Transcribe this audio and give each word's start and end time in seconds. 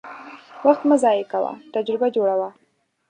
وخت 0.67 0.81
مه 0.89 0.95
ضایع 1.03 1.25
کوه، 1.31 1.51
تجربه 1.73 2.07
جوړه 2.15 2.35
وه. 2.39 2.49